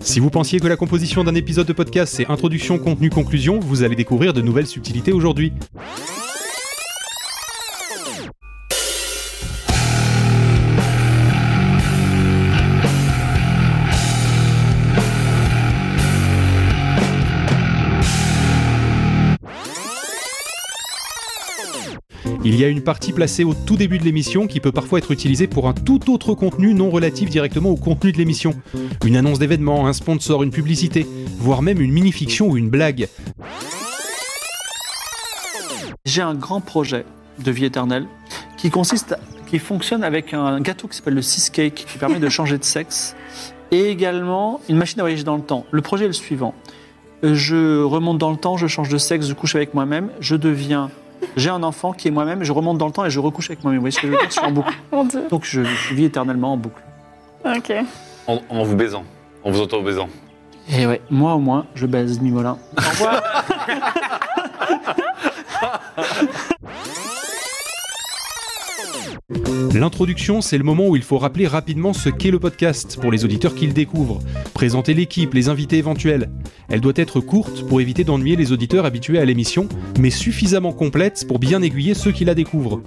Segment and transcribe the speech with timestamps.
[0.00, 3.82] Si vous pensiez que la composition d'un épisode de podcast c'est introduction, contenu, conclusion, vous
[3.82, 5.52] allez découvrir de nouvelles subtilités aujourd'hui.
[22.48, 25.10] Il y a une partie placée au tout début de l'émission qui peut parfois être
[25.10, 28.54] utilisée pour un tout autre contenu non relatif directement au contenu de l'émission.
[29.04, 31.06] Une annonce d'événement, un sponsor, une publicité,
[31.36, 33.08] voire même une mini-fiction ou une blague.
[36.06, 37.04] J'ai un grand projet
[37.38, 38.06] de vie éternelle
[38.56, 39.14] qui consiste,
[39.46, 43.14] qui fonctionne avec un gâteau qui s'appelle le Cake qui permet de changer de sexe
[43.72, 45.66] et également une machine à voyager dans le temps.
[45.70, 46.54] Le projet est le suivant.
[47.22, 50.90] Je remonte dans le temps, je change de sexe, je couche avec moi-même, je deviens
[51.38, 53.62] j'ai un enfant qui est moi-même, je remonte dans le temps et je recouche avec
[53.62, 53.78] moi-même.
[53.78, 54.28] Vous voyez ce que je veux dire?
[54.28, 54.74] Je suis en boucle.
[54.92, 55.22] Mon Dieu.
[55.30, 56.82] Donc je, vis éternellement en boucle.
[57.44, 57.72] Ok.
[58.26, 59.04] En, en vous baisant.
[59.44, 60.08] En vous auto-baisant.
[60.70, 62.58] Et ouais, moi au moins, je baise Mimolin.
[62.76, 63.22] Au revoir.
[69.74, 73.24] L'introduction, c'est le moment où il faut rappeler rapidement ce qu'est le podcast pour les
[73.24, 74.20] auditeurs qui le découvrent,
[74.54, 76.30] présenter l'équipe, les invités éventuels.
[76.68, 81.26] Elle doit être courte pour éviter d'ennuyer les auditeurs habitués à l'émission, mais suffisamment complète
[81.28, 82.82] pour bien aiguiller ceux qui la découvrent.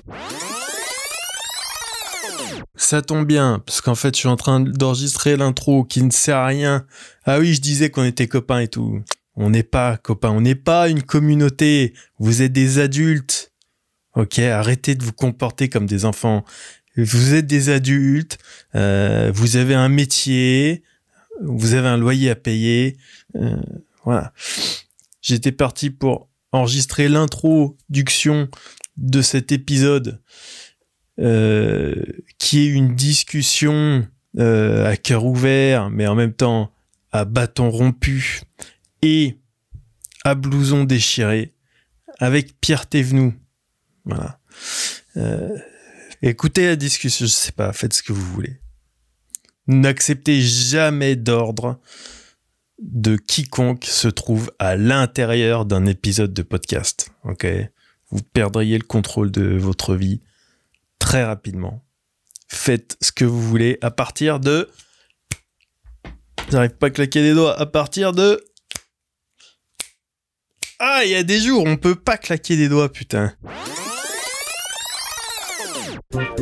[2.76, 6.38] Ça tombe bien, parce qu'en fait, je suis en train d'enregistrer l'intro qui ne sert
[6.38, 6.86] à rien.
[7.26, 9.02] Ah oui, je disais qu'on était copains et tout.
[9.36, 11.94] On n'est pas copains, on n'est pas une communauté.
[12.20, 13.51] Vous êtes des adultes.
[14.16, 16.44] Ok, arrêtez de vous comporter comme des enfants.
[16.98, 18.38] Vous êtes des adultes,
[18.76, 20.84] euh, vous avez un métier,
[21.42, 22.98] vous avez un loyer à payer.
[23.36, 23.56] euh,
[24.04, 24.34] voilà.
[25.22, 28.50] J'étais parti pour enregistrer l'introduction
[28.98, 30.20] de cet épisode
[31.20, 32.04] euh,
[32.40, 34.08] qui est une discussion
[34.40, 36.72] euh, à cœur ouvert, mais en même temps
[37.12, 38.42] à bâton rompu
[39.02, 39.38] et
[40.24, 41.54] à blouson déchiré
[42.20, 43.34] avec Pierre Thévenoud.
[45.18, 45.58] Euh,
[46.22, 48.60] écoutez la discussion, je sais pas, faites ce que vous voulez.
[49.68, 51.80] N'acceptez jamais d'ordre
[52.82, 57.10] de quiconque se trouve à l'intérieur d'un épisode de podcast.
[57.24, 57.46] Ok,
[58.10, 60.22] vous perdriez le contrôle de votre vie
[61.00, 61.86] très rapidement.
[62.48, 64.70] Faites ce que vous voulez à partir de.
[66.50, 67.58] J'arrive pas à claquer les doigts.
[67.58, 68.44] À partir de.
[70.80, 73.36] Ah, il y a des jours, on peut pas claquer des doigts, putain.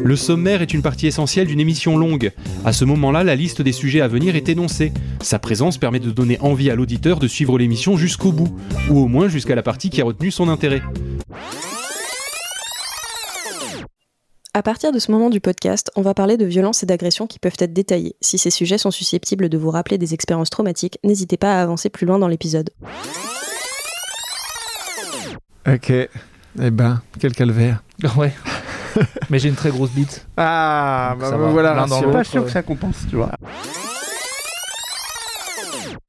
[0.04, 2.32] Le sommaire est une partie essentielle d'une émission longue.
[2.66, 4.92] À ce moment-là, la liste des sujets à venir est énoncée.
[5.22, 8.56] Sa présence permet de donner envie à l'auditeur de suivre l'émission jusqu'au bout,
[8.90, 10.82] ou au moins jusqu'à la partie qui a retenu son intérêt.
[14.56, 17.38] À partir de ce moment du podcast, on va parler de violences et d'agressions qui
[17.38, 18.16] peuvent être détaillées.
[18.20, 21.90] Si ces sujets sont susceptibles de vous rappeler des expériences traumatiques, n'hésitez pas à avancer
[21.90, 22.72] plus loin dans l'épisode.
[25.68, 25.92] Ok.
[25.92, 27.84] Eh ben, quel calvaire.
[28.18, 28.34] Ouais.
[29.30, 30.26] Mais j'ai une très grosse bite.
[30.38, 31.74] Ah, bah, Ça bah, voilà.
[31.74, 32.02] Rassure.
[32.02, 32.12] l'autre.
[32.12, 33.32] pas sûr que ça compense, tu vois.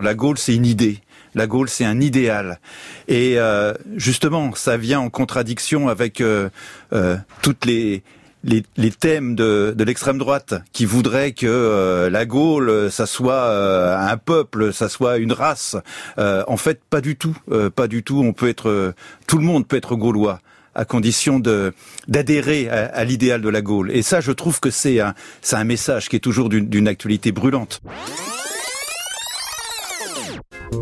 [0.01, 0.99] La Gaule, c'est une idée.
[1.35, 2.59] La Gaule, c'est un idéal.
[3.07, 6.49] Et euh, justement, ça vient en contradiction avec euh,
[6.93, 8.03] euh, toutes les,
[8.43, 13.35] les, les thèmes de, de l'extrême droite qui voudraient que euh, la Gaule, ça soit
[13.45, 15.77] euh, un peuple, ça soit une race.
[16.19, 17.37] Euh, en fait, pas du tout.
[17.53, 18.21] Euh, pas du tout.
[18.25, 18.95] On peut être, euh,
[19.27, 20.41] tout le monde peut être gaulois
[20.75, 21.72] à condition de
[22.08, 23.91] d'adhérer à, à l'idéal de la Gaule.
[23.91, 27.32] Et ça, je trouve que c'est un, c'est un message qui est toujours d'une actualité
[27.32, 27.81] brûlante.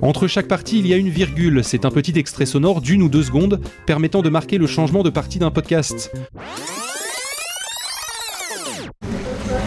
[0.03, 1.65] Entre chaque partie, il y a une virgule.
[1.65, 5.11] C'est un petit extrait sonore d'une ou deux secondes permettant de marquer le changement de
[5.11, 6.13] partie d'un podcast.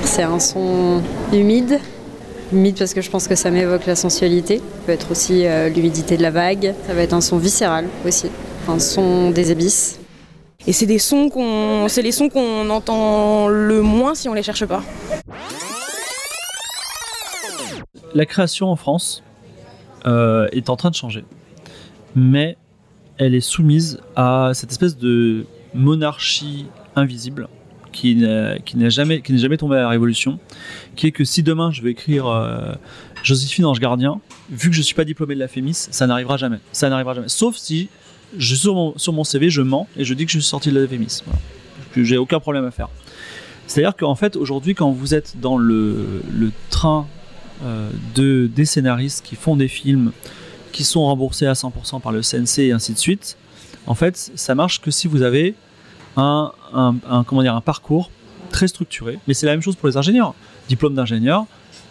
[0.03, 1.01] C'est un son
[1.33, 1.79] humide.
[2.53, 4.57] Humide parce que je pense que ça m'évoque la sensualité.
[4.57, 6.73] Ça peut être aussi euh, l'humidité de la vague.
[6.85, 8.27] Ça va être un son viscéral aussi.
[8.67, 10.00] Un son des abysses.
[10.67, 14.44] Et c'est des sons qu'on, c'est les sons qu'on entend le moins si on les
[14.44, 14.83] cherche pas.
[18.13, 19.24] La création en France
[20.06, 21.25] euh, est en train de changer.
[22.15, 22.57] Mais
[23.18, 27.47] elle est soumise à cette espèce de monarchie invisible
[27.91, 30.39] qui n'a jamais, qui n'est jamais tombée à la Révolution,
[30.95, 32.74] qui est que si demain je veux écrire euh,
[33.24, 36.59] Joséphine Ange Gardien, vu que je suis pas diplômé de la FEMIS, ça n'arrivera jamais.
[36.71, 37.30] Ça n'arrivera jamais.
[37.30, 37.89] Sauf si
[38.39, 38.74] sur,
[39.13, 41.22] mon, CV, je mens et je dis que je suis sorti de la FEMIS.
[41.25, 41.39] Voilà.
[42.07, 42.89] J'ai aucun problème à faire.
[43.68, 47.07] C'est-à-dire qu'en fait, aujourd'hui, quand vous êtes dans le, le train
[47.63, 50.12] euh, de, des scénaristes qui font des films
[50.72, 53.38] qui sont remboursés à 100% par le CNC et ainsi de suite,
[53.88, 55.56] en fait, ça marche que si vous avez
[56.18, 58.10] un, un- comment dire, un parcours
[58.51, 59.19] très structuré.
[59.27, 60.34] Mais c'est la même chose pour les ingénieurs.
[60.69, 61.45] Diplôme d'ingénieur,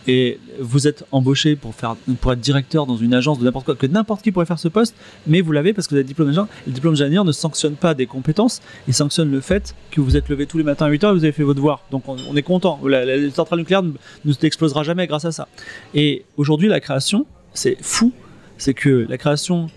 [0.06, 4.22] et vous êtes embauché pour, être directeur dans une agence de n'importe quoi, que n'importe
[4.22, 4.94] qui pourrait faire ce poste,
[5.26, 6.48] mais vous l'avez parce que vous avez diplôme d'ingénieur.
[6.66, 10.28] Le diplôme d'ingénieur ne sanctionne pas des compétences, il sanctionne le fait que vous êtes
[10.28, 11.84] levé tous les matins à 8 heures et vous avez fait votre devoir.
[11.90, 12.80] Donc on, est content.
[12.84, 13.92] La, centrale nucléaire ne,
[14.24, 15.48] ne explosera jamais grâce à ça.
[15.94, 18.12] Et aujourd'hui, la création, c'est fou.
[18.58, 19.68] C'est que la création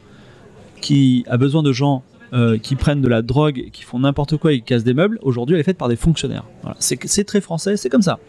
[0.82, 2.04] qui a besoin de gens
[2.34, 5.20] euh, qui prennent de la drogue, qui font n'importe quoi et qui cassent des meubles,
[5.22, 6.46] aujourd'hui elle est faite par des fonctionnaires.
[6.80, 8.20] C'est très français, c'est comme ça.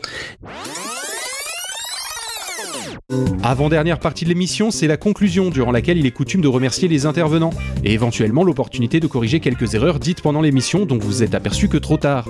[3.42, 7.04] Avant-dernière partie de l'émission, c'est la conclusion durant laquelle il est coutume de remercier les
[7.04, 7.50] intervenants
[7.84, 11.68] et éventuellement l'opportunité de corriger quelques erreurs dites pendant l'émission dont vous vous êtes aperçu
[11.68, 12.26] que trop tard.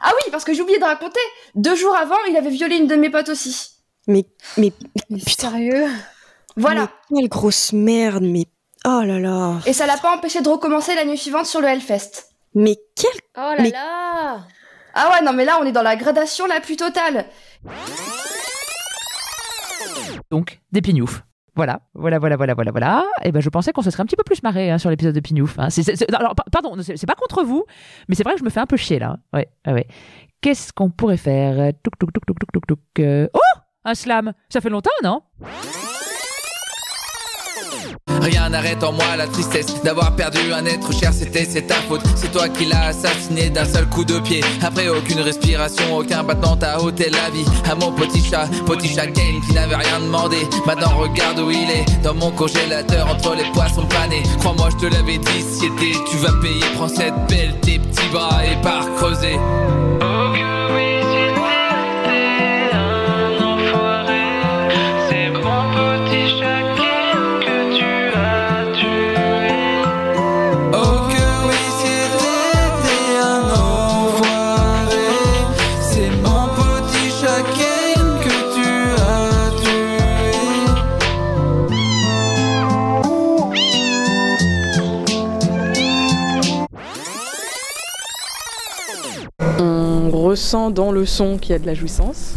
[0.00, 1.20] Ah oui, parce que j'ai oublié de raconter.
[1.54, 3.70] Deux jours avant, il avait violé une de mes potes aussi.
[4.08, 4.24] Mais,
[4.56, 4.72] mais,
[5.10, 5.86] Mais sérieux
[6.56, 6.88] Voilà.
[7.10, 8.44] mais quelle grosse merde, mais.
[8.86, 9.58] Oh là là.
[9.66, 12.26] Et ça l'a pas empêché de recommencer la nuit suivante sur le Hellfest.
[12.54, 13.10] Mais quel.
[13.36, 14.38] Oh là Mais- là
[14.94, 17.26] Ah ouais, non mais là on est dans la gradation la plus totale.
[20.30, 21.22] Donc, des pignoufs.
[21.56, 23.04] Voilà, voilà, voilà, voilà, voilà.
[23.24, 25.14] Et ben, je pensais qu'on se serait un petit peu plus marré hein, sur l'épisode
[25.14, 25.58] de Pignouf.
[25.58, 25.68] hein.
[26.16, 27.64] Alors, pa- pardon, c'est pas contre vous,
[28.08, 29.16] mais c'est vrai que je me fais un peu chier là.
[29.32, 29.88] Ouais, ouais.
[30.40, 31.58] Qu'est-ce qu'on pourrait faire?
[31.58, 33.38] Euh, Oh
[33.84, 35.22] Un slam Ça fait longtemps, non?
[38.20, 42.02] Rien n'arrête en moi la tristesse d'avoir perdu un être cher, c'était c'est ta faute.
[42.16, 44.42] C'est toi qui l'as assassiné d'un seul coup de pied.
[44.62, 47.44] Après aucune respiration, aucun battement t'a ôté la vie.
[47.70, 50.38] À mon petit chat, petit chat Kane qui n'avait rien demandé.
[50.66, 54.22] Maintenant regarde où il est, dans mon congélateur entre les poissons panés.
[54.38, 55.70] Crois-moi, je te l'avais dit, si
[56.10, 56.64] tu vas payer.
[56.74, 59.38] Prends cette belle, tes petits bras et pars creuser.
[90.48, 92.36] Ressent dans le son qu'il y a de la jouissance.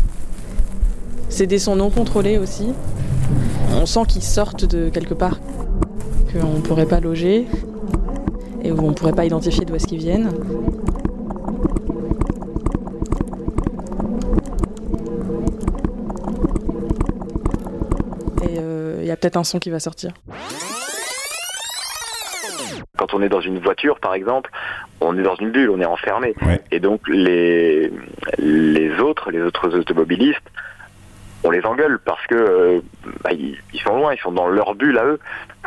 [1.29, 2.73] C'est des sons non contrôlés aussi.
[3.71, 5.39] On sent qu'ils sortent de quelque part
[6.33, 7.47] qu'on ne pourrait pas loger
[8.63, 10.29] et où on ne pourrait pas identifier d'où est-ce qu'ils viennent.
[18.43, 20.11] Et euh, il y a peut-être un son qui va sortir.
[22.97, 24.51] Quand on est dans une voiture, par exemple,
[25.01, 26.33] on est dans une bulle, on est enfermé.
[26.71, 27.92] Et donc les,
[28.38, 30.39] les autres, les autres automobilistes,
[31.44, 32.81] on les engueule parce que euh,
[33.24, 35.19] bah, ils, ils sont loin, ils sont dans leur bulle à eux.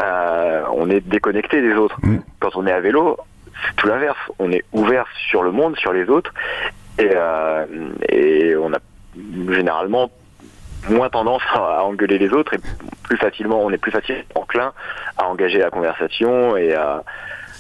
[0.03, 1.99] Euh, on est déconnecté des autres.
[2.41, 3.19] Quand on est à vélo,
[3.67, 4.19] c'est tout l'inverse.
[4.39, 6.33] On est ouvert sur le monde, sur les autres,
[6.99, 7.67] et, euh,
[8.09, 8.79] et on a
[9.51, 10.11] généralement
[10.89, 12.59] moins tendance à engueuler les autres et
[13.03, 14.73] plus facilement, on est plus facilement enclin
[15.17, 17.03] à engager la conversation et à,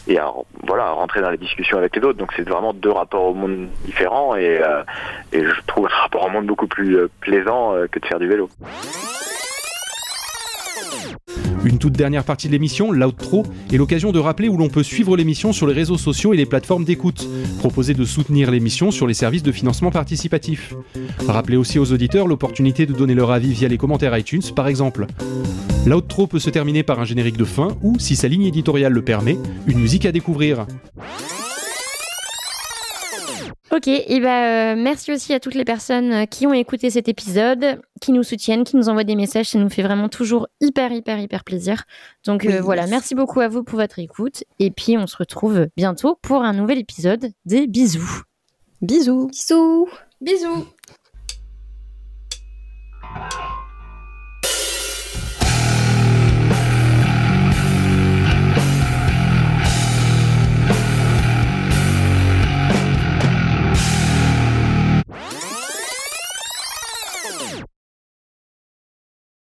[0.06, 0.32] et à,
[0.66, 2.18] voilà, à rentrer dans les discussions avec les autres.
[2.18, 4.82] Donc c'est vraiment deux rapports au monde différents et, euh,
[5.32, 8.18] et je trouve un rapport au monde beaucoup plus euh, plaisant euh, que de faire
[8.18, 8.48] du vélo.
[11.64, 15.16] Une toute dernière partie de l'émission, l'outro, est l'occasion de rappeler où l'on peut suivre
[15.16, 17.26] l'émission sur les réseaux sociaux et les plateformes d'écoute.
[17.58, 20.74] Proposer de soutenir l'émission sur les services de financement participatif.
[21.26, 25.06] Rappelez aussi aux auditeurs l'opportunité de donner leur avis via les commentaires iTunes, par exemple.
[25.86, 29.02] L'outro peut se terminer par un générique de fin ou, si sa ligne éditoriale le
[29.02, 30.66] permet, une musique à découvrir.
[33.74, 37.08] Ok, et bah, euh, merci aussi à toutes les personnes euh, qui ont écouté cet
[37.08, 39.48] épisode, qui nous soutiennent, qui nous envoient des messages.
[39.48, 41.82] Ça nous fait vraiment toujours hyper, hyper, hyper plaisir.
[42.24, 42.92] Donc euh, voilà, merci.
[42.92, 44.44] merci beaucoup à vous pour votre écoute.
[44.60, 48.22] Et puis on se retrouve bientôt pour un nouvel épisode des bisous.
[48.80, 49.26] Bisous.
[49.26, 49.88] Bisous.
[50.20, 50.73] Bisous.